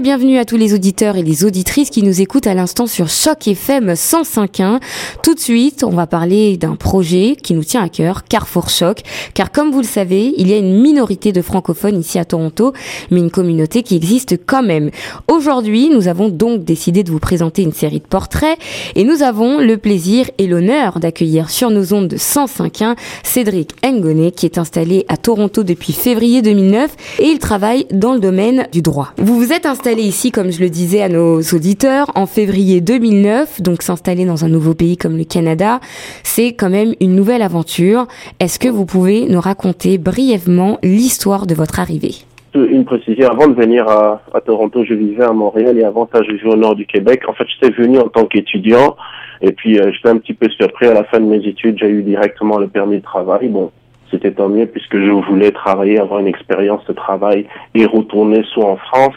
bienvenue 0.00 0.38
à 0.38 0.44
tous 0.44 0.56
les 0.56 0.74
auditeurs 0.74 1.16
et 1.16 1.24
les 1.24 1.44
auditrices 1.44 1.90
qui 1.90 2.04
nous 2.04 2.20
écoutent 2.20 2.46
à 2.46 2.54
l'instant 2.54 2.86
sur 2.86 3.08
Choc 3.08 3.48
FM 3.48 3.94
105.1. 3.94 4.78
Tout 5.24 5.34
de 5.34 5.40
suite, 5.40 5.82
on 5.82 5.90
va 5.90 6.06
parler 6.06 6.56
d'un 6.56 6.76
projet 6.76 7.34
qui 7.42 7.52
nous 7.52 7.64
tient 7.64 7.82
à 7.82 7.88
cœur, 7.88 8.22
Carrefour 8.22 8.68
Choc, 8.68 9.00
car 9.34 9.50
comme 9.50 9.72
vous 9.72 9.80
le 9.80 9.86
savez, 9.86 10.34
il 10.36 10.46
y 10.46 10.52
a 10.52 10.56
une 10.56 10.80
minorité 10.80 11.32
de 11.32 11.42
francophones 11.42 11.98
ici 11.98 12.16
à 12.20 12.24
Toronto, 12.24 12.74
mais 13.10 13.18
une 13.18 13.32
communauté 13.32 13.82
qui 13.82 13.96
existe 13.96 14.36
quand 14.46 14.62
même. 14.62 14.90
Aujourd'hui, 15.26 15.88
nous 15.88 16.06
avons 16.06 16.28
donc 16.28 16.62
décidé 16.64 17.02
de 17.02 17.10
vous 17.10 17.18
présenter 17.18 17.62
une 17.62 17.72
série 17.72 17.98
de 17.98 18.06
portraits 18.06 18.58
et 18.94 19.02
nous 19.02 19.24
avons 19.24 19.58
le 19.58 19.78
plaisir 19.78 20.30
et 20.38 20.46
l'honneur 20.46 21.00
d'accueillir 21.00 21.50
sur 21.50 21.70
nos 21.70 21.92
ondes 21.92 22.08
de 22.08 22.16
105.1 22.16 22.94
Cédric 23.24 23.74
Ngoné 23.84 24.30
qui 24.30 24.46
est 24.46 24.58
installé 24.58 25.06
à 25.08 25.16
Toronto 25.16 25.64
depuis 25.64 25.92
février 25.92 26.40
2009 26.40 26.94
et 27.18 27.24
il 27.24 27.40
travaille 27.40 27.86
dans 27.90 28.12
le 28.12 28.20
domaine 28.20 28.68
du 28.70 28.80
droit. 28.80 29.12
Vous 29.18 29.36
vous 29.36 29.52
êtes 29.52 29.66
installé 29.66 29.87
ici, 29.96 30.30
comme 30.30 30.52
je 30.52 30.60
le 30.60 30.68
disais 30.68 31.02
à 31.02 31.08
nos 31.08 31.40
auditeurs, 31.40 32.10
en 32.14 32.26
février 32.26 32.80
2009, 32.82 33.62
donc 33.62 33.82
s'installer 33.82 34.26
dans 34.26 34.44
un 34.44 34.48
nouveau 34.48 34.74
pays 34.74 34.98
comme 34.98 35.16
le 35.16 35.24
Canada, 35.24 35.80
c'est 36.22 36.52
quand 36.52 36.68
même 36.68 36.94
une 37.00 37.14
nouvelle 37.14 37.40
aventure. 37.40 38.06
Est-ce 38.40 38.58
que 38.58 38.68
vous 38.68 38.84
pouvez 38.84 39.26
nous 39.26 39.40
raconter 39.40 39.96
brièvement 39.96 40.78
l'histoire 40.82 41.46
de 41.46 41.54
votre 41.54 41.80
arrivée? 41.80 42.16
Une 42.54 42.84
précision, 42.84 43.28
avant 43.30 43.48
de 43.48 43.54
venir 43.54 43.88
à, 43.88 44.40
Toronto, 44.44 44.84
je 44.84 44.94
vivais 44.94 45.24
à 45.24 45.32
Montréal 45.32 45.78
et 45.78 45.84
avant 45.84 46.08
ça, 46.12 46.22
je 46.22 46.32
vivais 46.32 46.50
au 46.50 46.56
nord 46.56 46.74
du 46.74 46.84
Québec. 46.84 47.22
En 47.26 47.32
fait, 47.32 47.44
j'étais 47.48 47.74
venu 47.74 47.98
en 47.98 48.08
tant 48.08 48.26
qu'étudiant 48.26 48.96
et 49.40 49.52
puis 49.52 49.78
euh, 49.78 49.90
j'étais 49.92 50.08
un 50.08 50.18
petit 50.18 50.34
peu 50.34 50.48
surpris 50.50 50.86
à 50.86 50.94
la 50.94 51.04
fin 51.04 51.20
de 51.20 51.26
mes 51.26 51.46
études, 51.46 51.78
j'ai 51.78 51.88
eu 51.88 52.02
directement 52.02 52.58
le 52.58 52.68
permis 52.68 52.96
de 52.96 53.02
travail. 53.02 53.48
Bon, 53.48 53.70
c'était 54.10 54.32
tant 54.32 54.48
mieux 54.48 54.66
puisque 54.66 54.98
je 54.98 55.10
voulais 55.10 55.50
travailler, 55.50 55.98
avoir 55.98 56.20
une 56.20 56.26
expérience 56.26 56.84
de 56.86 56.92
travail 56.92 57.46
et 57.74 57.86
retourner 57.86 58.42
soit 58.52 58.66
en 58.66 58.76
France, 58.76 59.16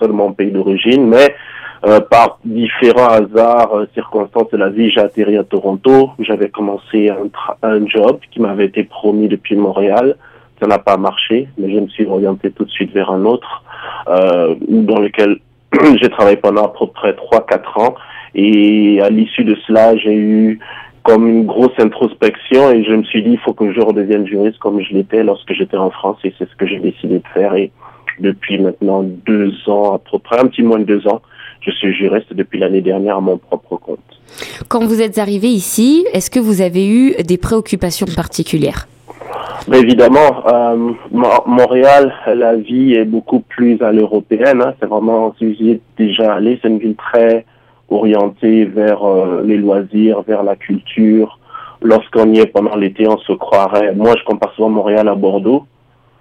dans 0.00 0.14
mon 0.14 0.32
pays 0.32 0.50
d'origine. 0.50 1.06
Mais 1.08 1.34
euh, 1.86 2.00
par 2.00 2.38
différents 2.44 3.08
hasards, 3.08 3.76
euh, 3.76 3.86
circonstances 3.94 4.50
de 4.50 4.56
la 4.56 4.70
vie, 4.70 4.90
j'ai 4.90 5.00
atterri 5.00 5.36
à 5.36 5.44
Toronto. 5.44 6.10
J'avais 6.18 6.48
commencé 6.48 7.10
un, 7.10 7.28
un 7.62 7.86
job 7.86 8.20
qui 8.30 8.40
m'avait 8.40 8.66
été 8.66 8.84
promis 8.84 9.28
depuis 9.28 9.56
Montréal. 9.56 10.16
Ça 10.60 10.66
n'a 10.66 10.78
pas 10.78 10.96
marché, 10.96 11.48
mais 11.58 11.72
je 11.72 11.80
me 11.80 11.88
suis 11.88 12.06
orienté 12.06 12.50
tout 12.52 12.64
de 12.64 12.70
suite 12.70 12.92
vers 12.92 13.10
un 13.10 13.24
autre, 13.24 13.64
euh, 14.08 14.54
dans 14.60 14.98
lequel 14.98 15.38
j'ai 16.00 16.08
travaillé 16.08 16.36
pendant 16.36 16.64
à 16.64 16.68
peu 16.68 16.86
près 16.86 17.12
3-4 17.12 17.80
ans. 17.82 17.94
Et 18.34 19.00
à 19.02 19.10
l'issue 19.10 19.44
de 19.44 19.56
cela, 19.66 19.96
j'ai 19.96 20.14
eu 20.14 20.60
comme 21.02 21.28
une 21.28 21.44
grosse 21.44 21.78
introspection 21.78 22.70
et 22.72 22.82
je 22.82 22.94
me 22.94 23.04
suis 23.04 23.22
dit, 23.22 23.32
il 23.32 23.38
faut 23.38 23.52
que 23.52 23.70
je 23.72 23.80
redevienne 23.80 24.26
juriste 24.26 24.58
comme 24.58 24.80
je 24.80 24.94
l'étais 24.94 25.22
lorsque 25.22 25.52
j'étais 25.52 25.76
en 25.76 25.90
France 25.90 26.16
et 26.24 26.32
c'est 26.38 26.48
ce 26.48 26.56
que 26.56 26.66
j'ai 26.66 26.80
décidé 26.80 27.18
de 27.18 27.28
faire. 27.34 27.54
Depuis 28.20 28.58
maintenant 28.58 29.02
deux 29.02 29.52
ans, 29.66 29.94
à 29.94 29.98
peu 29.98 30.18
près 30.18 30.38
un 30.38 30.46
petit 30.46 30.62
moins 30.62 30.78
de 30.78 30.84
deux 30.84 31.06
ans, 31.06 31.22
je 31.60 31.70
suis 31.70 31.94
juriste 31.94 32.32
depuis 32.34 32.58
l'année 32.58 32.82
dernière 32.82 33.16
à 33.16 33.20
mon 33.20 33.38
propre 33.38 33.76
compte. 33.76 33.98
Quand 34.68 34.84
vous 34.84 35.00
êtes 35.00 35.18
arrivé 35.18 35.48
ici, 35.48 36.06
est-ce 36.12 36.30
que 36.30 36.40
vous 36.40 36.60
avez 36.60 36.86
eu 36.86 37.14
des 37.22 37.38
préoccupations 37.38 38.06
particulières? 38.14 38.86
Mais 39.68 39.80
évidemment, 39.80 40.46
euh, 40.46 40.92
Montréal, 41.10 42.12
la 42.26 42.54
vie 42.56 42.94
est 42.94 43.06
beaucoup 43.06 43.40
plus 43.40 43.80
à 43.80 43.92
l'européenne. 43.92 44.60
Hein. 44.60 44.74
C'est 44.78 44.86
vraiment, 44.86 45.34
si 45.38 45.46
vous 45.46 45.62
y 45.62 45.70
êtes 45.70 45.82
déjà 45.96 46.34
allé, 46.34 46.58
c'est 46.60 46.68
une 46.68 46.78
ville 46.78 46.96
très 46.96 47.46
orienté 47.88 48.66
vers 48.66 49.04
euh, 49.04 49.42
les 49.44 49.56
loisirs, 49.56 50.22
vers 50.22 50.42
la 50.42 50.56
culture. 50.56 51.38
Lorsqu'on 51.80 52.32
y 52.32 52.40
est 52.40 52.46
pendant 52.46 52.76
l'été, 52.76 53.08
on 53.08 53.18
se 53.18 53.32
croirait. 53.32 53.94
Moi, 53.94 54.14
je 54.18 54.24
compare 54.24 54.52
souvent 54.54 54.68
Montréal 54.68 55.08
à 55.08 55.14
Bordeaux, 55.14 55.64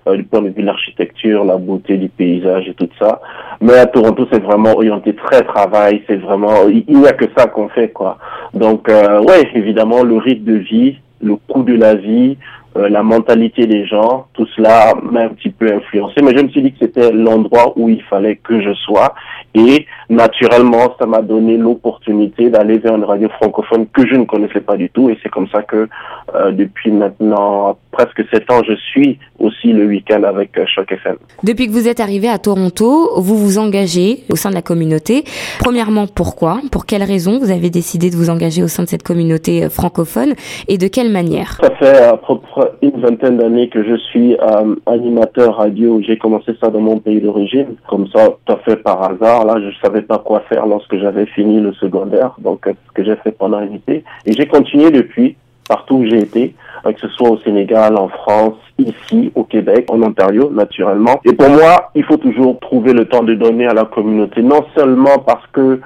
euh, 0.08 0.18
du 0.18 0.24
point 0.24 0.42
de 0.42 0.50
vue 0.50 0.62
de 0.62 0.66
l'architecture, 0.66 1.44
la 1.46 1.58
beauté 1.58 1.98
du 1.98 2.10
paysage 2.10 2.68
et 2.68 2.74
tout 2.74 2.90
ça. 3.00 3.22
Mais 3.62 3.78
à 3.78 3.86
Toronto, 3.86 4.28
c'est 4.32 4.44
vraiment 4.44 4.72
orienté 4.74 5.16
très 5.16 5.42
travail. 5.44 6.04
C'est 6.08 6.18
vraiment, 6.18 6.68
il 6.68 7.00
n'y 7.00 7.08
a 7.08 7.14
que 7.14 7.26
ça 7.38 7.48
qu'on 7.48 7.70
fait, 7.70 7.90
quoi. 7.90 8.18
Donc, 8.54 8.90
euh, 8.90 9.22
ouais, 9.22 9.50
évidemment, 9.56 10.04
le 10.04 10.18
rythme 10.18 10.46
de 10.46 10.58
vie, 10.58 10.98
le 11.22 11.36
coût 11.36 11.64
de 11.64 11.76
la 11.76 11.96
vie, 11.96 12.38
euh, 12.76 12.90
la 12.90 13.04
mentalité 13.04 13.68
des 13.68 13.86
gens, 13.86 14.26
tout 14.34 14.48
cela 14.56 14.96
m'a 15.04 15.22
un 15.22 15.30
petit 15.30 15.52
peu 15.52 15.72
influencé. 15.72 16.22
Mais 16.24 16.36
je 16.36 16.44
me 16.44 16.50
suis 16.50 16.62
dit 16.64 16.72
que 16.72 16.80
c'était 16.82 17.12
l'endroit 17.12 17.74
où 17.76 17.88
il 17.88 18.02
fallait 18.04 18.38
que 18.38 18.62
je 18.62 18.74
sois. 18.74 19.14
Et 19.54 19.86
naturellement, 20.10 20.96
ça 20.98 21.06
m'a 21.06 21.22
donné 21.22 21.56
l'opportunité 21.58 22.50
d'aller 22.50 22.80
vers 22.80 22.96
une 22.96 23.04
radio 23.04 23.30
francophone 23.30 23.86
que 23.94 24.08
je 24.08 24.16
ne 24.16 24.24
connaissais 24.24 24.62
pas 24.62 24.76
du 24.76 24.90
tout. 24.90 25.10
Et 25.10 25.20
c'est 25.22 25.30
comme 25.30 25.48
ça 25.50 25.62
que 25.62 25.88
euh, 26.34 26.52
depuis 26.52 26.92
maintenant 26.92 27.78
presque 27.92 28.24
sept 28.34 28.52
ans, 28.52 28.62
je 28.68 28.74
suis 28.74 29.20
aussi 29.44 29.74
le 29.74 29.86
week-end 29.86 30.24
avec 30.24 30.58
euh, 30.58 30.66
Choc 30.66 30.92
FM. 30.92 31.18
Depuis 31.44 31.68
que 31.68 31.72
vous 31.72 31.88
êtes 31.88 32.00
arrivé 32.00 32.30
à 32.30 32.38
Toronto, 32.38 33.12
vous 33.18 33.38
vous 33.38 33.58
engagez 33.60 34.24
au 34.32 34.36
sein 34.36 34.50
de 34.50 34.56
la 34.56 34.62
communauté. 34.62 35.24
Premièrement, 35.60 36.08
pourquoi? 36.08 36.60
Pour 36.72 36.86
quelles 36.86 37.04
raisons 37.04 37.40
vous 37.40 37.52
avez 37.52 37.70
décidé 37.70 38.10
de 38.10 38.16
vous 38.16 38.30
engager 38.30 38.64
au 38.64 38.68
sein 38.68 38.84
de 38.84 38.90
cette 38.90 39.04
communauté 39.04 39.70
francophone? 39.70 40.34
Et 40.68 40.78
de 40.78 40.88
quelle 40.88 41.12
manière? 41.12 41.60
Ça 41.62 41.72
fait 41.76 42.04
à 42.04 42.18
peu 42.18 42.38
près 42.40 42.72
une 42.82 43.02
vingtaine 43.02 43.38
d'années 43.38 43.70
que 43.70 43.84
je 43.84 43.96
suis 43.96 44.36
euh, 44.36 44.76
animateur 44.86 45.58
radio. 45.58 46.02
J'ai 46.06 46.18
commencé 46.18 46.54
ça 46.62 46.70
dans 46.70 46.82
mon 46.82 47.00
pays 47.00 47.22
d'origine, 47.22 47.76
comme 47.90 48.08
ça, 48.08 48.30
tout 48.46 48.54
à 48.54 48.58
fait 48.58 48.78
par 48.78 49.04
hasard. 49.04 49.46
Là, 49.46 49.56
je 49.60 49.70
savais 49.86 50.02
pas 50.02 50.20
quoi 50.20 50.42
faire 50.50 50.66
lorsque 50.66 50.98
j'avais 50.98 51.26
fini 51.28 51.60
le 51.60 51.74
secondaire, 51.74 52.36
donc 52.40 52.68
euh, 52.68 52.74
ce 52.88 52.92
que 52.94 53.04
j'ai 53.04 53.16
fait 53.18 53.32
pendant 53.32 53.60
l'été. 53.60 54.04
Et 54.26 54.34
j'ai 54.34 54.48
continué 54.48 54.92
depuis, 54.92 55.36
partout 55.68 55.96
où 55.96 56.06
j'ai 56.06 56.20
été, 56.20 56.56
euh, 56.86 56.92
que 56.92 57.00
ce 57.00 57.08
soit 57.10 57.30
au 57.30 57.38
Sénégal, 57.40 57.98
en 57.98 58.10
France, 58.10 58.56
ici, 58.78 59.32
au 59.36 59.44
Québec, 59.44 59.86
en 59.90 60.02
Ontario, 60.02 60.50
naturellement. 60.52 61.20
Et 61.26 61.34
pour 61.34 61.50
moi, 61.50 61.92
il 61.96 62.04
faut 62.04 62.18
toujours 62.18 62.60
trouver 62.60 62.94
le 62.94 63.06
temps 63.06 63.24
de 63.24 63.34
donner 63.34 63.68
à 63.68 63.74
la 63.74 63.86
communauté, 63.86 64.42
non 64.42 64.66
seulement 64.76 65.20
parce 65.26 65.46
que 65.54 65.80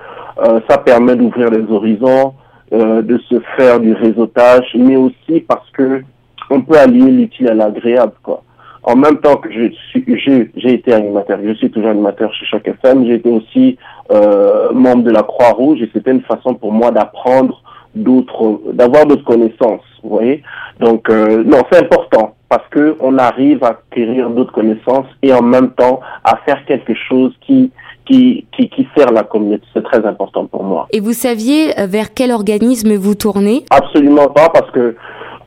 ça 0.69 0.77
permet 0.77 1.15
d'ouvrir 1.15 1.49
les 1.49 1.65
horizons, 1.71 2.33
de 2.71 3.17
se 3.27 3.39
faire 3.57 3.79
du 3.79 3.93
réseautage, 3.93 4.67
mais 4.75 4.95
aussi 4.95 5.41
parce 5.47 5.67
que 5.71 6.03
on 6.49 6.61
peut 6.61 6.77
allier 6.77 7.11
l'utile 7.11 7.49
à 7.49 7.53
l'agréable, 7.53 8.13
quoi. 8.23 8.43
En 8.83 8.95
même 8.95 9.17
temps 9.17 9.35
que 9.35 9.49
j'ai 9.51 10.73
été 10.73 10.93
animateur, 10.93 11.39
je 11.43 11.53
suis 11.55 11.69
toujours 11.69 11.89
animateur 11.89 12.33
chez 12.33 12.45
Choc 12.45 12.65
FM, 12.65 13.05
j'ai 13.05 13.15
été 13.15 13.29
aussi 13.29 13.77
euh, 14.11 14.71
membre 14.71 15.03
de 15.03 15.11
la 15.11 15.23
Croix-Rouge 15.23 15.81
et 15.81 15.89
c'était 15.91 16.11
une 16.11 16.21
façon 16.21 16.53
pour 16.53 16.71
moi 16.71 16.91
d'apprendre 16.91 17.61
d'autres, 17.97 18.61
d'avoir 18.73 19.05
d'autres 19.05 19.23
connaissances, 19.25 19.81
vous 20.03 20.09
voyez. 20.09 20.43
Donc 20.79 21.09
euh, 21.09 21.43
non, 21.43 21.59
c'est 21.71 21.83
important 21.83 22.35
parce 22.49 22.67
que 22.69 22.95
on 22.99 23.17
arrive 23.17 23.63
à 23.63 23.69
acquérir 23.69 24.29
d'autres 24.29 24.53
connaissances 24.53 25.07
et 25.21 25.33
en 25.33 25.41
même 25.41 25.71
temps 25.71 25.99
à 26.23 26.37
faire 26.45 26.63
quelque 26.65 26.93
chose 27.09 27.33
qui 27.45 27.71
qui, 28.05 28.45
qui, 28.53 28.69
qui 28.69 28.87
sert 28.95 29.11
la 29.11 29.23
communauté. 29.23 29.65
C'est 29.73 29.83
très 29.83 30.05
important 30.05 30.45
pour 30.45 30.63
moi. 30.63 30.87
Et 30.91 31.01
vous 31.01 31.11
saviez 31.11 31.77
euh, 31.77 31.87
vers 31.87 32.13
quel 32.13 32.31
organisme 32.31 32.95
vous 32.95 33.15
tournez? 33.15 33.65
Absolument 33.69 34.29
pas 34.29 34.47
parce 34.47 34.71
que 34.71 34.95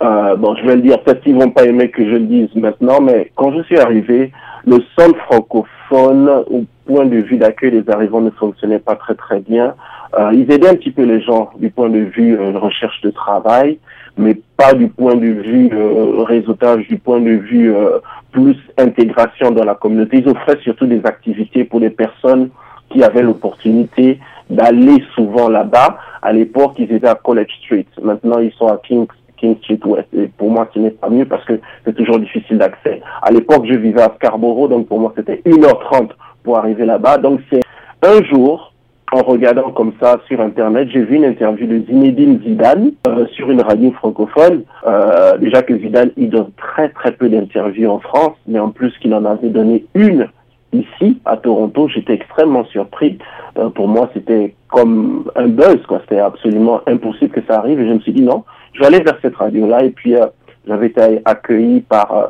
euh, 0.02 0.36
bon, 0.36 0.54
je 0.56 0.66
vais 0.66 0.76
le 0.76 0.82
dire, 0.82 1.02
peut-être 1.02 1.22
qu'ils 1.22 1.36
vont 1.36 1.50
pas 1.50 1.64
aimer 1.64 1.90
que 1.90 2.02
je 2.04 2.12
le 2.12 2.20
dise 2.20 2.48
maintenant, 2.54 3.00
mais 3.00 3.30
quand 3.34 3.52
je 3.52 3.62
suis 3.64 3.78
arrivé, 3.78 4.32
le 4.64 4.78
centre 4.98 5.18
francophone, 5.26 6.28
au 6.50 6.64
point 6.86 7.04
de 7.04 7.16
vue 7.16 7.36
d'accueil 7.36 7.70
des 7.70 7.90
arrivants, 7.90 8.20
ne 8.20 8.30
fonctionnait 8.30 8.78
pas 8.78 8.96
très 8.96 9.14
très 9.14 9.40
bien. 9.40 9.74
Euh, 10.18 10.30
ils 10.32 10.50
aidaient 10.50 10.68
un 10.68 10.74
petit 10.74 10.90
peu 10.90 11.04
les 11.04 11.20
gens 11.20 11.50
du 11.56 11.70
point 11.70 11.88
de 11.88 12.00
vue 12.00 12.38
euh, 12.38 12.58
recherche 12.58 13.00
de 13.02 13.10
travail, 13.10 13.78
mais 14.16 14.36
pas 14.56 14.74
du 14.74 14.88
point 14.88 15.14
de 15.14 15.26
vue 15.26 15.70
euh, 15.72 16.22
réseautage, 16.24 16.86
du 16.88 16.98
point 16.98 17.20
de 17.20 17.30
vue 17.30 17.74
euh, 17.74 17.98
plus 18.32 18.56
intégration 18.76 19.50
dans 19.50 19.64
la 19.64 19.74
communauté. 19.74 20.18
Ils 20.18 20.28
offraient 20.28 20.58
surtout 20.62 20.86
des 20.86 21.04
activités 21.04 21.64
pour 21.64 21.80
les 21.80 21.90
personnes 21.90 22.50
qui 22.90 23.04
avaient 23.04 23.22
l'opportunité 23.22 24.18
d'aller 24.48 25.02
souvent 25.14 25.48
là-bas. 25.48 25.98
À 26.22 26.32
l'époque, 26.32 26.74
ils 26.78 26.92
étaient 26.92 27.06
à 27.06 27.14
College 27.14 27.50
Street. 27.64 27.86
Maintenant, 28.02 28.40
ils 28.40 28.52
sont 28.52 28.66
à 28.66 28.78
Kings 28.78 29.06
King 29.40 29.56
Street 29.62 29.80
West. 29.84 30.08
Et 30.12 30.26
pour 30.26 30.50
moi, 30.50 30.68
ce 30.74 30.78
n'est 30.78 30.90
pas 30.90 31.08
mieux 31.08 31.24
parce 31.24 31.44
que 31.44 31.58
c'est 31.84 31.94
toujours 31.94 32.18
difficile 32.18 32.58
d'accès. 32.58 33.00
À 33.22 33.30
l'époque, 33.30 33.64
je 33.66 33.74
vivais 33.74 34.02
à 34.02 34.12
Scarborough, 34.16 34.68
donc 34.68 34.86
pour 34.86 35.00
moi, 35.00 35.12
c'était 35.16 35.40
1h30 35.46 36.10
pour 36.44 36.58
arriver 36.58 36.84
là-bas. 36.84 37.18
Donc 37.18 37.40
c'est 37.50 37.62
un 38.02 38.22
jour, 38.24 38.69
en 39.12 39.22
regardant 39.22 39.70
comme 39.70 39.92
ça 40.00 40.20
sur 40.26 40.40
Internet, 40.40 40.88
j'ai 40.92 41.02
vu 41.02 41.16
une 41.16 41.24
interview 41.24 41.66
de 41.66 41.84
Zinedine 41.86 42.40
Zidane 42.42 42.92
euh, 43.06 43.26
sur 43.28 43.50
une 43.50 43.60
radio 43.60 43.90
francophone. 43.92 44.62
Euh, 44.86 45.36
déjà 45.38 45.62
que 45.62 45.76
Zidane, 45.76 46.10
il 46.16 46.30
donne 46.30 46.50
très 46.56 46.90
très 46.90 47.12
peu 47.12 47.28
d'interviews 47.28 47.90
en 47.90 47.98
France, 47.98 48.36
mais 48.46 48.58
en 48.58 48.70
plus 48.70 48.96
qu'il 48.98 49.12
en 49.14 49.24
avait 49.24 49.48
donné 49.48 49.84
une 49.94 50.28
ici 50.72 51.20
à 51.24 51.36
Toronto, 51.36 51.88
j'étais 51.88 52.14
extrêmement 52.14 52.64
surpris. 52.66 53.18
Euh, 53.58 53.70
pour 53.70 53.88
moi, 53.88 54.10
c'était 54.14 54.54
comme 54.68 55.30
un 55.36 55.48
buzz, 55.48 55.80
quoi. 55.88 56.00
C'était 56.02 56.20
absolument 56.20 56.80
impossible 56.86 57.30
que 57.30 57.40
ça 57.48 57.58
arrive. 57.58 57.80
Et 57.80 57.88
je 57.88 57.94
me 57.94 58.00
suis 58.00 58.12
dit 58.12 58.22
non, 58.22 58.44
je 58.72 58.80
vais 58.80 58.86
aller 58.86 59.00
vers 59.00 59.18
cette 59.22 59.36
radio-là. 59.36 59.84
Et 59.84 59.90
puis, 59.90 60.14
euh, 60.16 60.26
j'avais 60.66 60.86
été 60.86 61.20
accueilli 61.24 61.80
par 61.80 62.16
euh, 62.16 62.26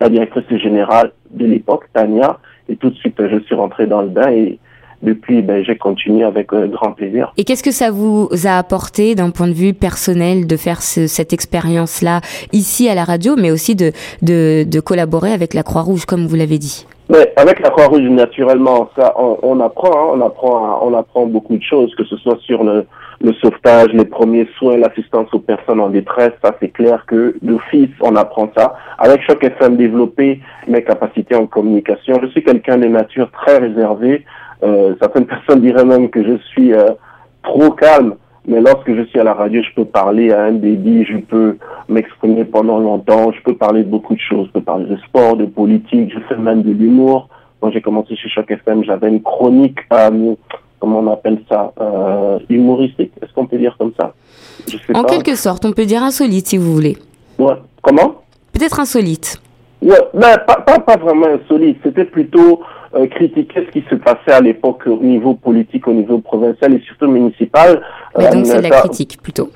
la 0.00 0.08
directrice 0.08 0.44
générale 0.58 1.12
de 1.30 1.46
l'époque, 1.46 1.84
Tania. 1.92 2.38
Et 2.68 2.76
tout 2.76 2.90
de 2.90 2.94
suite, 2.96 3.16
je 3.18 3.38
suis 3.40 3.54
rentré 3.54 3.86
dans 3.86 4.02
le 4.02 4.08
bain 4.08 4.30
et 4.30 4.58
depuis, 5.02 5.42
ben, 5.42 5.64
j'ai 5.64 5.76
continué 5.76 6.24
avec 6.24 6.52
euh, 6.52 6.66
grand 6.66 6.92
plaisir. 6.92 7.32
Et 7.36 7.44
qu'est-ce 7.44 7.62
que 7.62 7.70
ça 7.70 7.90
vous 7.90 8.28
a 8.44 8.58
apporté 8.58 9.14
d'un 9.14 9.30
point 9.30 9.48
de 9.48 9.52
vue 9.52 9.72
personnel 9.72 10.46
de 10.46 10.56
faire 10.56 10.82
ce, 10.82 11.06
cette 11.06 11.32
expérience-là 11.32 12.20
ici 12.52 12.88
à 12.88 12.94
la 12.94 13.04
radio, 13.04 13.36
mais 13.36 13.50
aussi 13.50 13.74
de, 13.74 13.92
de, 14.22 14.64
de 14.64 14.80
collaborer 14.80 15.32
avec 15.32 15.54
la 15.54 15.62
Croix-Rouge, 15.62 16.04
comme 16.04 16.26
vous 16.26 16.36
l'avez 16.36 16.58
dit? 16.58 16.86
Mais 17.08 17.32
avec 17.36 17.58
la 17.60 17.70
Croix-Rouge, 17.70 18.02
naturellement, 18.02 18.88
ça, 18.96 19.14
on, 19.18 19.36
on 19.42 19.58
apprend, 19.60 19.90
hein, 19.90 20.12
on 20.14 20.20
apprend, 20.20 20.80
on 20.82 20.94
apprend 20.94 21.26
beaucoup 21.26 21.56
de 21.56 21.62
choses, 21.62 21.92
que 21.96 22.04
ce 22.04 22.16
soit 22.18 22.38
sur 22.42 22.62
le, 22.62 22.86
le 23.20 23.32
sauvetage, 23.34 23.88
les 23.92 24.04
premiers 24.04 24.48
soins, 24.58 24.76
l'assistance 24.76 25.28
aux 25.32 25.40
personnes 25.40 25.80
en 25.80 25.90
détresse. 25.90 26.32
Ça, 26.42 26.54
c'est 26.60 26.72
clair 26.72 27.04
que 27.06 27.34
d'office, 27.42 27.90
on 28.00 28.14
apprend 28.16 28.50
ça. 28.56 28.74
Avec 28.98 29.22
Choc 29.22 29.42
FM, 29.42 29.76
développer 29.76 30.40
mes 30.68 30.84
capacités 30.84 31.34
en 31.34 31.46
communication. 31.46 32.20
Je 32.22 32.28
suis 32.28 32.44
quelqu'un 32.44 32.78
de 32.78 32.86
nature 32.86 33.30
très 33.32 33.58
réservé. 33.58 34.24
Euh, 34.62 34.94
certaines 35.00 35.26
personnes 35.34 35.60
diraient 35.60 35.84
même 35.84 36.10
que 36.10 36.22
je 36.22 36.36
suis 36.48 36.72
euh, 36.72 36.90
trop 37.42 37.70
calme. 37.70 38.14
Mais 38.46 38.60
lorsque 38.60 38.92
je 38.94 39.02
suis 39.04 39.20
à 39.20 39.24
la 39.24 39.34
radio, 39.34 39.62
je 39.62 39.74
peux 39.74 39.84
parler 39.84 40.32
à 40.32 40.44
un 40.44 40.52
débit, 40.52 41.04
je 41.04 41.18
peux 41.18 41.58
m'exprimer 41.88 42.44
pendant 42.44 42.78
longtemps, 42.78 43.32
je 43.32 43.42
peux 43.42 43.54
parler 43.54 43.82
de 43.84 43.88
beaucoup 43.88 44.14
de 44.14 44.20
choses, 44.20 44.46
je 44.48 44.52
peux 44.52 44.62
parler 44.62 44.86
de 44.86 44.96
sport, 45.08 45.36
de 45.36 45.44
politique, 45.44 46.10
je 46.12 46.18
fais 46.28 46.40
même 46.40 46.62
de 46.62 46.72
l'humour. 46.72 47.28
Quand 47.60 47.70
j'ai 47.70 47.82
commencé 47.82 48.16
chez 48.16 48.30
Choc 48.30 48.50
FM, 48.50 48.84
j'avais 48.84 49.08
une 49.08 49.22
chronique, 49.22 49.78
euh, 49.92 50.34
comment 50.78 51.00
on 51.00 51.12
appelle 51.12 51.42
ça, 51.50 51.72
euh, 51.80 52.38
humoristique, 52.48 53.12
est-ce 53.22 53.32
qu'on 53.34 53.46
peut 53.46 53.58
dire 53.58 53.76
comme 53.78 53.92
ça? 54.00 54.14
Je 54.66 54.78
sais 54.78 54.96
En 54.96 55.04
quelque 55.04 55.34
sorte, 55.34 55.66
on 55.66 55.72
peut 55.72 55.84
dire 55.84 56.02
insolite 56.02 56.46
si 56.46 56.56
vous 56.56 56.72
voulez. 56.72 56.96
Ouais. 57.38 57.54
Comment? 57.82 58.22
Peut-être 58.52 58.80
insolite. 58.80 59.40
Ouais, 59.82 60.00
mais 60.14 60.36
pas, 60.46 60.56
pas, 60.56 60.78
pas 60.78 60.96
vraiment 60.96 61.26
insolite, 61.26 61.78
c'était 61.82 62.04
plutôt 62.04 62.62
euh, 62.94 63.06
critiquer 63.06 63.66
ce 63.66 63.70
qui 63.70 63.84
se 63.88 63.94
passait 63.94 64.32
à 64.32 64.40
l'époque 64.40 64.82
au 64.86 64.96
niveau 65.02 65.34
politique, 65.34 65.86
au 65.86 65.92
niveau 65.92 66.18
provincial 66.18 66.74
et 66.74 66.80
surtout 66.80 67.06
municipal. 67.06 67.82
Mais 68.18 68.30
donc 68.30 68.46
c'est 68.46 68.62
de 68.62 68.68
la 68.68 68.80
critique 68.80 69.20
plutôt. 69.22 69.50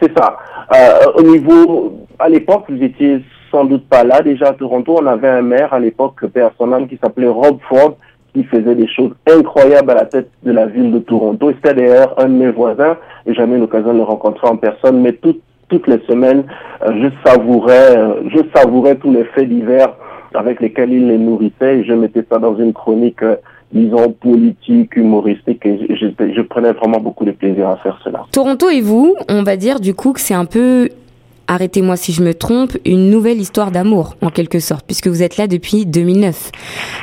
C'est 0.00 0.16
ça. 0.16 0.36
Euh, 0.74 1.12
au 1.14 1.22
niveau, 1.22 2.06
à 2.18 2.28
l'époque, 2.28 2.64
vous 2.68 2.82
étiez 2.82 3.22
sans 3.50 3.64
doute 3.64 3.88
pas 3.88 4.04
là. 4.04 4.20
Déjà 4.20 4.48
à 4.48 4.52
Toronto, 4.52 4.98
on 5.00 5.06
avait 5.06 5.28
un 5.28 5.42
maire 5.42 5.72
à 5.72 5.80
l'époque, 5.80 6.26
personnel, 6.26 6.86
qui 6.88 6.98
s'appelait 7.02 7.28
Rob 7.28 7.58
Ford, 7.68 7.96
qui 8.34 8.44
faisait 8.44 8.74
des 8.74 8.88
choses 8.88 9.12
incroyables 9.26 9.90
à 9.92 9.94
la 9.94 10.04
tête 10.04 10.30
de 10.42 10.52
la 10.52 10.66
ville 10.66 10.92
de 10.92 10.98
Toronto. 10.98 11.52
C'était 11.52 11.74
d'ailleurs 11.74 12.14
un 12.18 12.26
de 12.26 12.34
mes 12.34 12.50
voisins 12.50 12.98
et 13.24 13.32
jamais 13.32 13.56
eu 13.56 13.60
l'occasion 13.60 13.92
de 13.92 13.98
le 13.98 14.04
rencontrer 14.04 14.48
en 14.48 14.56
personne, 14.56 15.00
mais 15.00 15.12
toutes 15.12 15.40
toutes 15.68 15.86
les 15.88 16.00
semaines, 16.08 16.44
euh, 16.82 16.92
je 17.02 17.28
savourais, 17.28 17.96
euh, 17.96 18.28
je 18.28 18.38
savourais 18.54 18.94
tous 18.96 19.12
les 19.12 19.24
faits 19.24 19.48
divers 19.48 19.94
avec 20.34 20.60
lesquels 20.60 20.92
il 20.92 21.08
les 21.08 21.18
nourrissait 21.18 21.84
je 21.84 21.92
mettais 21.92 22.24
ça 22.30 22.38
dans 22.38 22.56
une 22.56 22.72
chronique 22.72 23.22
euh, 23.22 23.36
disons, 23.72 24.12
politique, 24.12 24.96
humoristique, 24.96 25.64
et 25.66 25.96
je, 25.96 26.42
prenais 26.42 26.72
vraiment 26.72 27.00
beaucoup 27.00 27.24
de 27.24 27.32
plaisir 27.32 27.68
à 27.68 27.76
faire 27.78 27.98
cela. 28.04 28.24
Toronto 28.32 28.70
et 28.70 28.80
vous, 28.80 29.16
on 29.28 29.42
va 29.42 29.56
dire 29.56 29.80
du 29.80 29.94
coup 29.94 30.12
que 30.12 30.20
c'est 30.20 30.34
un 30.34 30.44
peu 30.44 30.88
arrêtez-moi 31.48 31.96
si 31.96 32.12
je 32.12 32.22
me 32.22 32.34
trompe, 32.34 32.76
une 32.84 33.10
nouvelle 33.10 33.38
histoire 33.38 33.70
d'amour, 33.70 34.16
en 34.22 34.30
quelque 34.30 34.58
sorte, 34.58 34.84
puisque 34.86 35.08
vous 35.08 35.22
êtes 35.22 35.36
là 35.36 35.46
depuis 35.46 35.86
2009. 35.86 36.52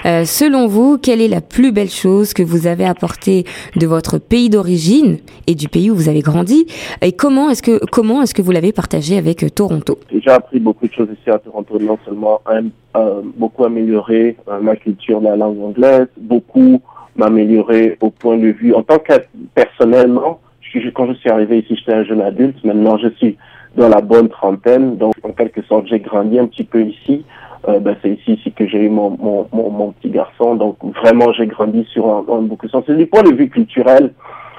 Euh, 0.06 0.25
selon 0.25 0.68
vous, 0.68 0.98
quelle 0.98 1.22
est 1.22 1.28
la 1.28 1.42
plus 1.42 1.72
belle 1.72 1.90
chose 1.90 2.34
que 2.34 2.44
vous 2.44 2.68
avez 2.68 2.86
apportée 2.86 3.45
de 3.75 3.88
votre 3.88 4.18
pays 4.18 4.50
d'origine 4.50 5.18
et 5.48 5.56
du 5.56 5.68
pays 5.68 5.92
où 5.92 5.95
vous 5.95 6.10
avez 6.10 6.22
grandi? 6.22 6.66
Et 7.01 7.12
comment 7.12 7.50
est-ce 7.50 7.63
que, 7.63 7.80
comment 7.92 8.22
est-ce 8.22 8.34
que 8.34 8.42
vous 8.42 8.51
l'avez 8.51 8.72
partagé 8.72 9.18
avec 9.18 9.44
euh, 9.44 9.50
Toronto? 9.50 10.00
J'ai 10.12 10.31
appris 10.31 10.60
beaucoup 10.60 10.88
de 10.88 10.94
choses 10.94 11.10
ici 11.19 11.30
à 11.30 11.40
Toronto, 11.40 11.80
non 11.80 11.98
seulement 12.06 12.42
euh, 12.95 13.22
beaucoup 13.38 13.66
amélioré 13.66 14.38
euh, 14.48 14.60
ma 14.60 14.75
culture 14.75 15.19
la 15.22 15.36
langue 15.36 15.62
anglaise, 15.62 16.07
beaucoup 16.18 16.81
m'améliorer 17.16 17.98
au 18.01 18.10
point 18.10 18.38
de 18.38 18.48
vue, 18.48 18.74
en 18.74 18.84
tant 18.84 19.00
que 19.00 19.13
personnellement, 19.54 20.40
quand 20.95 21.07
je 21.07 21.13
suis 21.18 21.30
arrivé 21.30 21.60
ici, 21.60 21.75
j'étais 21.75 21.94
un 21.94 22.04
jeune 22.04 22.22
adulte, 22.22 22.63
maintenant 22.63 22.98
je 22.98 23.10
suis 23.18 23.38
dans 23.75 23.89
la 23.89 24.01
bonne 24.01 24.29
trentaine. 24.29 24.97
Donc, 24.97 25.13
en 25.23 25.31
quelque 25.31 25.61
sorte, 25.63 25.87
j'ai 25.87 25.99
grandi 25.99 26.39
un 26.39 26.47
petit 26.47 26.63
peu 26.63 26.81
ici. 26.81 27.25
Euh, 27.67 27.79
ben, 27.79 27.95
c'est 28.01 28.09
ici, 28.09 28.33
ici 28.33 28.51
que 28.51 28.67
j'ai 28.67 28.83
eu 28.83 28.89
mon, 28.89 29.11
mon, 29.11 29.47
mon, 29.53 29.91
petit 29.91 30.09
garçon. 30.09 30.55
Donc, 30.55 30.77
vraiment, 31.01 31.31
j'ai 31.33 31.47
grandi 31.47 31.85
sur 31.91 32.05
un, 32.07 32.25
un 32.29 32.41
beaucoup 32.41 32.65
de 32.65 32.71
sens. 32.71 32.85
Du 32.85 33.05
point 33.07 33.23
de 33.23 33.33
vue 33.33 33.49
culturel, 33.49 34.13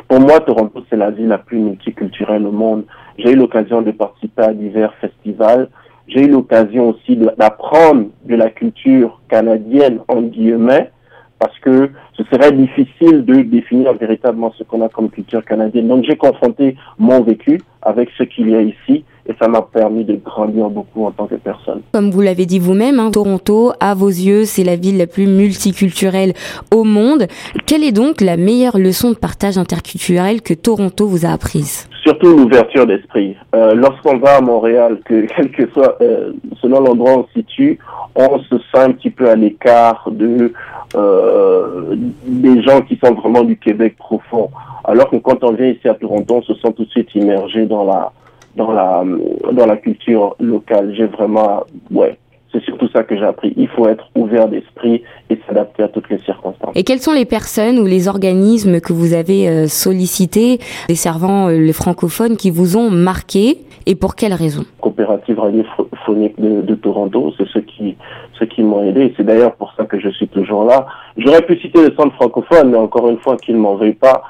pour 0.08 0.20
moi, 0.20 0.40
Toronto, 0.40 0.82
c'est 0.88 0.96
la 0.96 1.10
ville 1.10 1.28
la 1.28 1.38
plus 1.38 1.58
multiculturelle 1.58 2.46
au 2.46 2.52
monde. 2.52 2.84
J'ai 3.18 3.32
eu 3.32 3.36
l'occasion 3.36 3.82
de 3.82 3.90
participer 3.90 4.42
à 4.42 4.52
divers 4.52 4.94
festivals. 5.00 5.68
J'ai 6.08 6.24
eu 6.24 6.28
l'occasion 6.28 6.90
aussi 6.90 7.16
d'apprendre 7.16 8.06
de 8.24 8.36
la 8.36 8.50
culture 8.50 9.20
canadienne, 9.28 10.00
en 10.08 10.22
guillemets, 10.22 10.90
parce 11.38 11.58
que 11.58 11.90
ce 12.16 12.22
serait 12.24 12.52
difficile 12.52 13.24
de 13.24 13.42
définir 13.42 13.94
véritablement 13.94 14.52
ce 14.56 14.64
qu'on 14.64 14.82
a 14.82 14.88
comme 14.88 15.10
culture 15.10 15.44
canadienne. 15.44 15.88
Donc 15.88 16.04
j'ai 16.08 16.16
confronté 16.16 16.76
mon 16.98 17.22
vécu 17.22 17.60
avec 17.82 18.08
ce 18.16 18.22
qu'il 18.22 18.50
y 18.50 18.54
a 18.54 18.62
ici 18.62 19.04
et 19.26 19.32
ça 19.40 19.48
m'a 19.48 19.62
permis 19.62 20.04
de 20.04 20.16
grandir 20.16 20.68
beaucoup 20.68 21.04
en 21.04 21.10
tant 21.10 21.26
que 21.26 21.36
personne. 21.36 21.80
Comme 21.92 22.10
vous 22.10 22.20
l'avez 22.20 22.46
dit 22.46 22.58
vous-même, 22.58 22.98
hein, 23.00 23.10
Toronto, 23.10 23.72
à 23.80 23.94
vos 23.94 24.08
yeux, 24.08 24.44
c'est 24.44 24.64
la 24.64 24.76
ville 24.76 24.98
la 24.98 25.06
plus 25.06 25.26
multiculturelle 25.26 26.34
au 26.74 26.84
monde. 26.84 27.26
Quelle 27.66 27.84
est 27.84 27.92
donc 27.92 28.20
la 28.20 28.36
meilleure 28.36 28.78
leçon 28.78 29.10
de 29.10 29.16
partage 29.16 29.56
interculturel 29.56 30.42
que 30.42 30.54
Toronto 30.54 31.06
vous 31.06 31.24
a 31.24 31.30
apprise? 31.30 31.88
Surtout 32.02 32.36
l'ouverture 32.36 32.86
d'esprit. 32.86 33.34
Euh, 33.54 33.74
Lorsqu'on 33.74 34.18
va 34.18 34.36
à 34.36 34.40
Montréal, 34.42 34.98
que 35.04 35.26
quel 35.36 35.50
que 35.50 35.70
soit 35.72 35.96
euh, 36.02 36.32
selon 36.60 36.80
l'endroit 36.80 37.16
où 37.16 37.20
on 37.20 37.26
se 37.26 37.40
situe, 37.40 37.78
on 38.14 38.38
se 38.40 38.58
sent 38.58 38.78
un 38.78 38.92
petit 38.92 39.10
peu 39.10 39.28
à 39.28 39.34
l'écart 39.36 40.08
de 40.10 40.52
euh, 40.94 41.96
des 42.26 42.62
gens 42.62 42.80
qui 42.82 42.98
sont 43.02 43.14
vraiment 43.14 43.42
du 43.42 43.56
Québec 43.56 43.96
profond. 43.96 44.50
Alors 44.84 45.10
que 45.10 45.16
quand 45.16 45.42
on 45.44 45.52
vient 45.52 45.68
ici 45.68 45.88
à 45.88 45.94
Toronto, 45.94 46.36
on 46.36 46.42
se 46.42 46.54
sent 46.54 46.72
tout 46.76 46.84
de 46.84 46.90
suite 46.90 47.14
immergé 47.14 47.66
dans 47.66 47.84
la 47.84 48.12
dans 48.56 48.72
la 48.72 49.04
dans 49.52 49.66
la 49.66 49.76
culture 49.76 50.36
locale. 50.38 50.94
J'ai 50.94 51.06
vraiment 51.06 51.64
ouais, 51.90 52.18
c'est 52.54 52.62
surtout 52.64 52.88
ça 52.88 53.02
que 53.02 53.16
j'ai 53.16 53.24
appris. 53.24 53.52
Il 53.56 53.68
faut 53.68 53.88
être 53.88 54.08
ouvert 54.14 54.48
d'esprit 54.48 55.02
et 55.28 55.38
s'adapter 55.46 55.82
à 55.82 55.88
toutes 55.88 56.08
les 56.08 56.18
circonstances. 56.20 56.70
Et 56.74 56.84
quelles 56.84 57.00
sont 57.00 57.12
les 57.12 57.24
personnes 57.24 57.78
ou 57.80 57.84
les 57.84 58.06
organismes 58.08 58.80
que 58.80 58.92
vous 58.92 59.12
avez 59.12 59.48
euh, 59.48 59.66
sollicités, 59.66 60.60
desservant 60.88 61.48
euh, 61.48 61.58
les 61.58 61.72
francophones, 61.72 62.36
qui 62.36 62.50
vous 62.50 62.76
ont 62.76 62.90
marqué 62.90 63.58
et 63.86 63.96
pour 63.96 64.14
quelles 64.14 64.32
raisons? 64.32 64.64
Coopérative 64.80 65.38
radiophonique 65.40 66.40
de, 66.40 66.62
de 66.62 66.74
Toronto, 66.76 67.34
c'est 67.36 67.48
ceux 67.48 67.60
qui 67.60 67.96
ceux 68.38 68.46
qui 68.46 68.62
m'ont 68.62 68.82
aidé. 68.82 69.12
C'est 69.16 69.24
d'ailleurs 69.24 69.54
pour 69.54 69.72
ça 69.76 69.84
que 69.84 70.00
je 70.00 70.08
suis 70.10 70.28
toujours 70.28 70.64
là. 70.64 70.86
J'aurais 71.16 71.42
pu 71.42 71.58
citer 71.60 71.80
le 71.80 71.94
centre 71.94 72.14
francophone, 72.14 72.70
mais 72.70 72.78
encore 72.78 73.08
une 73.08 73.18
fois, 73.18 73.36
qu'ils 73.36 73.56
m'en 73.56 73.74
veuillent 73.76 73.92
pas. 73.92 74.22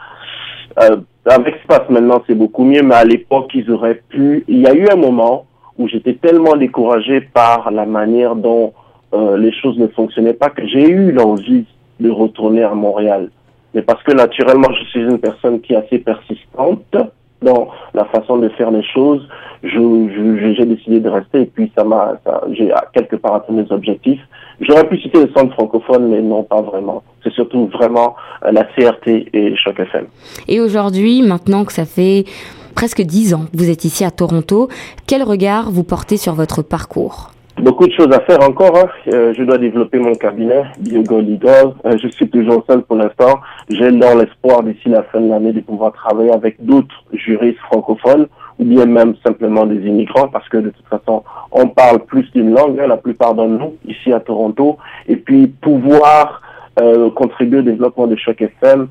Euh, 0.82 0.96
avec 1.26 1.56
Space 1.64 1.88
maintenant, 1.88 2.22
c'est 2.26 2.34
beaucoup 2.34 2.64
mieux, 2.64 2.82
mais 2.82 2.94
à 2.94 3.04
l'époque, 3.04 3.50
ils 3.54 3.70
auraient 3.70 4.02
pu. 4.08 4.44
Il 4.48 4.60
y 4.60 4.66
a 4.66 4.74
eu 4.74 4.88
un 4.88 4.96
moment 4.96 5.46
où 5.78 5.88
j'étais 5.88 6.14
tellement 6.14 6.56
découragé 6.56 7.20
par 7.20 7.70
la 7.70 7.86
manière 7.86 8.36
dont 8.36 8.72
euh, 9.12 9.36
les 9.36 9.52
choses 9.52 9.78
ne 9.78 9.88
fonctionnaient 9.88 10.34
pas 10.34 10.50
que 10.50 10.66
j'ai 10.66 10.88
eu 10.88 11.12
l'envie 11.12 11.64
de 12.00 12.10
retourner 12.10 12.62
à 12.62 12.74
Montréal. 12.74 13.30
Mais 13.74 13.82
parce 13.82 14.02
que 14.02 14.12
naturellement, 14.12 14.72
je 14.72 14.84
suis 14.86 15.00
une 15.00 15.18
personne 15.18 15.60
qui 15.60 15.72
est 15.72 15.76
assez 15.76 15.98
persistante 15.98 16.96
dans 17.42 17.68
la 17.92 18.04
façon 18.06 18.38
de 18.38 18.48
faire 18.50 18.70
les 18.70 18.82
choses, 18.82 19.28
j'ai 19.62 19.70
je, 19.70 20.62
décidé 20.64 21.00
de 21.00 21.08
rester 21.08 21.42
et 21.42 21.46
puis 21.46 21.70
ça 21.76 21.84
m'a, 21.84 22.14
j'ai 22.52 22.72
quelque 22.92 23.16
part 23.16 23.34
atteint 23.36 23.52
mes 23.52 23.70
objectifs. 23.70 24.20
J'aurais 24.60 24.88
pu 24.88 24.98
citer 25.00 25.20
le 25.20 25.30
centre 25.36 25.52
francophone, 25.54 26.08
mais 26.08 26.22
non, 26.22 26.42
pas 26.42 26.62
vraiment. 26.62 27.02
C'est 27.22 27.32
surtout 27.32 27.66
vraiment 27.66 28.14
euh, 28.44 28.52
la 28.52 28.64
CRT 28.64 29.28
et 29.32 29.56
Choc 29.56 29.80
FM. 29.80 30.06
Et 30.48 30.60
aujourd'hui, 30.60 31.22
maintenant 31.22 31.64
que 31.64 31.72
ça 31.72 31.84
fait 31.84 32.24
presque 32.74 33.02
dix 33.02 33.34
ans 33.34 33.46
vous 33.54 33.70
êtes 33.70 33.84
ici 33.84 34.04
à 34.04 34.10
Toronto, 34.10 34.68
quel 35.06 35.22
regard 35.22 35.70
vous 35.70 35.84
portez 35.84 36.16
sur 36.16 36.34
votre 36.34 36.62
parcours? 36.62 37.30
Beaucoup 37.62 37.86
de 37.86 37.92
choses 37.92 38.12
à 38.12 38.20
faire 38.20 38.42
encore. 38.42 38.76
Hein. 38.76 38.88
Euh, 39.12 39.32
je 39.36 39.44
dois 39.44 39.58
développer 39.58 39.98
mon 39.98 40.14
cabinet, 40.14 40.64
Biogo 40.80 41.20
Legal. 41.20 41.72
Euh, 41.86 41.96
je 42.02 42.08
suis 42.08 42.28
toujours 42.28 42.64
seul 42.68 42.82
pour 42.82 42.96
l'instant. 42.96 43.40
J'ai 43.70 43.92
dans 43.92 44.16
l'espoir 44.16 44.64
d'ici 44.64 44.88
la 44.88 45.04
fin 45.04 45.20
de 45.20 45.28
l'année 45.28 45.52
de 45.52 45.60
pouvoir 45.60 45.92
travailler 45.92 46.32
avec 46.32 46.56
d'autres 46.58 47.04
juristes 47.12 47.60
francophones 47.60 48.26
ou 48.58 48.64
bien 48.64 48.86
même 48.86 49.14
simplement 49.24 49.66
des 49.66 49.76
immigrants 49.86 50.26
parce 50.28 50.48
que 50.48 50.56
de 50.56 50.70
toute 50.70 50.86
façon, 50.86 51.22
on 51.52 51.68
parle 51.68 52.00
plus 52.04 52.28
d'une 52.32 52.52
langue, 52.52 52.78
hein, 52.80 52.88
la 52.88 52.96
plupart 52.96 53.34
d'entre 53.34 53.52
nous, 53.52 53.74
ici 53.86 54.12
à 54.12 54.18
Toronto. 54.18 54.78
Et 55.06 55.16
puis 55.16 55.46
pouvoir 55.46 56.42
euh, 56.80 57.08
contribuer 57.10 57.60
au 57.60 57.62
développement 57.62 58.08
de 58.08 58.16
Choc 58.16 58.42
FM 58.42 58.88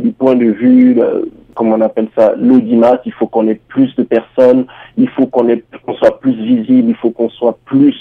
du 0.00 0.12
point 0.12 0.36
de 0.36 0.46
vue, 0.46 0.96
comment 1.54 1.76
on 1.76 1.80
appelle 1.80 2.08
ça, 2.16 2.34
l'audimat, 2.36 3.00
il 3.04 3.12
faut 3.12 3.26
qu'on 3.26 3.48
ait 3.48 3.60
plus 3.68 3.94
de 3.96 4.02
personnes, 4.02 4.66
il 4.96 5.08
faut 5.08 5.26
qu'on 5.26 5.46
qu'on 5.84 5.94
soit 5.94 6.18
plus 6.20 6.34
visible, 6.34 6.90
il 6.90 6.96
faut 6.96 7.10
qu'on 7.10 7.30
soit 7.30 7.58
plus 7.64 7.94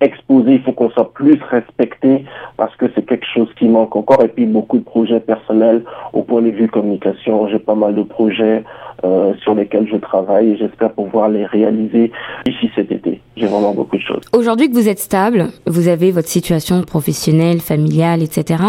exposé, 0.00 0.54
il 0.54 0.62
faut 0.62 0.72
qu'on 0.72 0.90
soit 0.90 1.12
plus 1.12 1.38
respecté 1.50 2.24
parce 2.56 2.74
que 2.76 2.86
c'est 2.94 3.04
quelque 3.06 3.26
chose 3.34 3.48
qui 3.58 3.66
manque 3.66 3.94
encore 3.96 4.22
et 4.22 4.28
puis 4.28 4.46
beaucoup 4.46 4.78
de 4.78 4.84
projets 4.84 5.20
personnels 5.20 5.82
au 6.12 6.22
point 6.22 6.42
de 6.42 6.50
vue 6.50 6.68
communication. 6.68 7.48
J'ai 7.48 7.58
pas 7.58 7.74
mal 7.74 7.94
de 7.94 8.02
projets 8.02 8.64
euh, 9.04 9.32
sur 9.42 9.54
lesquels 9.54 9.88
je 9.90 9.96
travaille 9.96 10.50
et 10.50 10.56
j'espère 10.56 10.92
pouvoir 10.92 11.28
les 11.28 11.44
réaliser 11.44 12.12
d'ici 12.46 12.70
cet 12.74 12.92
été. 12.92 13.20
J'ai 13.36 13.46
vraiment 13.46 13.72
beaucoup 13.74 13.96
de 13.96 14.02
choses. 14.02 14.22
Aujourd'hui 14.32 14.68
que 14.68 14.74
vous 14.74 14.88
êtes 14.88 15.00
stable, 15.00 15.46
vous 15.66 15.88
avez 15.88 16.12
votre 16.12 16.28
situation 16.28 16.82
professionnelle, 16.82 17.60
familiale, 17.60 18.22
etc. 18.22 18.62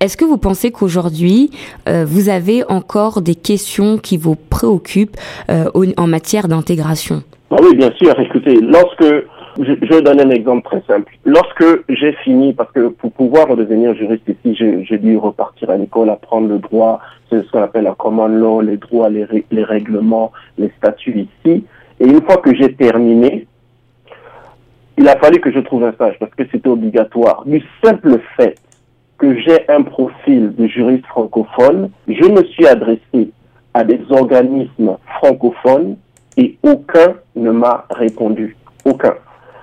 Est-ce 0.00 0.16
que 0.16 0.24
vous 0.24 0.38
pensez 0.38 0.72
qu'aujourd'hui, 0.72 1.50
euh, 1.88 2.04
vous 2.06 2.28
avez 2.28 2.64
encore 2.68 3.22
des 3.22 3.34
questions 3.34 3.98
qui 3.98 4.16
vous 4.16 4.34
préoccupent 4.34 5.16
euh, 5.50 5.70
en 5.96 6.06
matière 6.06 6.48
d'intégration? 6.48 7.22
Ah 7.50 7.56
Oui, 7.62 7.76
bien 7.76 7.92
sûr. 7.96 8.18
Écoutez, 8.18 8.58
lorsque 8.60 9.04
Je, 9.58 9.72
je 9.80 9.94
vais 9.94 10.02
donner 10.02 10.22
un 10.22 10.30
exemple 10.30 10.64
très 10.64 10.82
simple. 10.86 11.16
Lorsque 11.24 11.64
j'ai 11.88 12.12
fini, 12.24 12.52
parce 12.52 12.70
que 12.72 12.88
pour 12.88 13.10
pouvoir 13.12 13.56
devenir 13.56 13.94
juriste 13.94 14.28
ici, 14.28 14.54
j'ai 14.54 14.98
dû 14.98 15.16
repartir 15.16 15.70
à 15.70 15.76
l'école, 15.76 16.10
apprendre 16.10 16.48
le 16.48 16.58
droit, 16.58 17.00
ce 17.30 17.36
qu'on 17.50 17.62
appelle 17.62 17.84
la 17.84 17.94
common 17.94 18.28
law, 18.28 18.60
les 18.60 18.76
droits, 18.76 19.08
les, 19.08 19.26
les 19.50 19.64
règlements, 19.64 20.32
les 20.58 20.70
statuts 20.76 21.26
ici. 21.44 21.64
Et 22.00 22.04
une 22.04 22.20
fois 22.22 22.36
que 22.36 22.54
j'ai 22.54 22.74
terminé, 22.74 23.46
il 24.98 25.08
a 25.08 25.16
fallu 25.16 25.40
que 25.40 25.50
je 25.50 25.60
trouve 25.60 25.84
un 25.84 25.92
stage 25.92 26.16
parce 26.18 26.34
que 26.34 26.44
c'était 26.50 26.68
obligatoire. 26.68 27.44
Du 27.46 27.62
simple 27.82 28.18
fait 28.36 28.56
que 29.18 29.38
j'ai 29.40 29.68
un 29.70 29.82
profil 29.82 30.54
de 30.54 30.66
juriste 30.66 31.06
francophone, 31.06 31.90
je 32.06 32.28
me 32.28 32.44
suis 32.44 32.66
adressé 32.66 33.30
à 33.72 33.84
des 33.84 34.00
organismes 34.10 34.96
francophones 35.18 35.96
et 36.36 36.58
aucun 36.62 37.14
ne 37.34 37.50
m'a 37.50 37.86
répondu. 37.90 38.56
Aucun. 38.84 39.14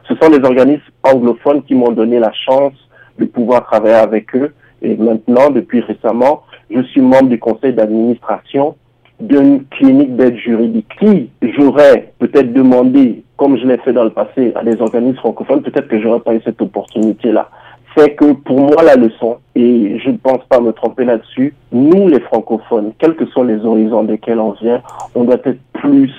Ce 0.08 0.16
sont 0.16 0.30
des 0.30 0.44
organismes 0.46 0.82
anglophones 1.04 1.64
qui 1.64 1.76
m'ont 1.76 1.92
donné 1.92 2.20
la 2.20 2.32
chance 2.34 2.74
de 3.20 3.26
pouvoir 3.26 3.66
travailler 3.66 3.96
avec 3.96 4.36
eux. 4.36 4.54
Et 4.82 4.96
maintenant, 4.96 5.50
depuis 5.50 5.82
récemment, 5.82 6.44
je 6.70 6.82
suis 6.82 7.02
membre 7.02 7.30
du 7.30 7.40
conseil 7.40 7.74
d'administration 7.74 8.76
d'une 9.20 9.66
clinique 9.66 10.16
d'aide 10.16 10.36
juridique 10.36 10.88
qui 11.00 11.30
j'aurais 11.42 12.14
peut-être 12.20 12.52
demandé, 12.52 13.24
comme 13.38 13.58
je 13.58 13.66
l'ai 13.66 13.78
fait 13.78 13.94
dans 13.94 14.04
le 14.04 14.10
passé, 14.10 14.52
à 14.56 14.64
des 14.64 14.82
organismes 14.82 15.18
francophones, 15.18 15.62
peut-être 15.62 15.88
que 15.88 16.02
j'aurais 16.02 16.20
pas 16.20 16.34
eu 16.34 16.42
cette 16.44 16.62
opportunité-là. 16.62 17.50
C'est 17.96 18.16
que 18.16 18.34
pour 18.34 18.60
moi, 18.60 18.82
la 18.84 18.96
leçon, 18.96 19.38
et 19.56 20.00
je 20.00 20.10
ne 20.10 20.18
pense 20.18 20.44
pas 20.50 20.60
me 20.60 20.72
tromper 20.74 21.06
là-dessus, 21.06 21.54
nous 21.72 22.08
les 22.08 22.20
francophones, 22.22 22.92
quels 22.98 23.16
que 23.16 23.26
soient 23.28 23.46
les 23.46 23.64
horizons 23.64 24.04
desquels 24.04 24.40
on 24.40 24.52
vient, 24.54 24.82
on 25.16 25.24
doit 25.24 25.38
être 25.46 25.60
plus 25.74 26.12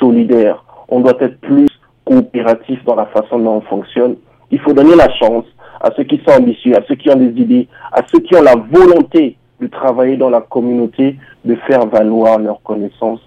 solidaires, 0.00 0.64
on 0.88 1.00
doit 1.00 1.16
être 1.20 1.38
plus 1.40 1.68
coopératif 2.04 2.84
dans 2.84 2.94
la 2.94 3.06
façon 3.06 3.38
dont 3.38 3.56
on 3.56 3.60
fonctionne. 3.62 4.16
Il 4.50 4.60
faut 4.60 4.72
donner 4.72 4.96
la 4.96 5.08
chance 5.14 5.44
à 5.80 5.90
ceux 5.96 6.04
qui 6.04 6.20
sont 6.26 6.40
ambitieux, 6.40 6.76
à 6.76 6.82
ceux 6.86 6.94
qui 6.94 7.10
ont 7.10 7.16
des 7.16 7.40
idées, 7.40 7.68
à 7.92 8.02
ceux 8.10 8.20
qui 8.20 8.34
ont 8.36 8.42
la 8.42 8.54
volonté 8.54 9.36
de 9.60 9.66
travailler 9.66 10.16
dans 10.16 10.30
la 10.30 10.40
communauté, 10.40 11.16
de 11.44 11.54
faire 11.66 11.86
valoir 11.86 12.38
leurs 12.38 12.62
connaissances 12.62 13.20